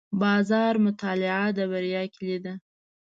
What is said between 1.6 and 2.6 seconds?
بریا کلي ده.